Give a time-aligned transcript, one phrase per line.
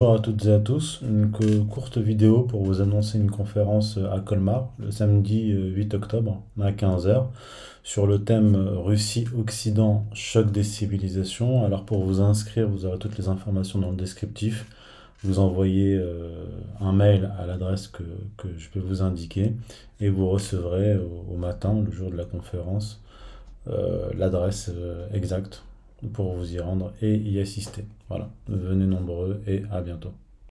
[0.00, 3.98] Bonjour à toutes et à tous, une co- courte vidéo pour vous annoncer une conférence
[4.12, 7.32] à Colmar le samedi euh, 8 octobre à 15 heures
[7.82, 11.64] sur le thème euh, Russie-Occident, choc des civilisations.
[11.64, 14.66] Alors pour vous inscrire, vous aurez toutes les informations dans le descriptif.
[15.24, 16.44] Vous envoyez euh,
[16.80, 18.04] un mail à l'adresse que,
[18.36, 19.52] que je peux vous indiquer
[20.00, 23.02] et vous recevrez au, matin, le jour de la conférence,
[23.68, 25.64] euh, l'adresse euh, exacte
[26.12, 27.84] pour vous y rendre et y assister.
[28.08, 30.12] Voilà, venez nombreux et à bientôt.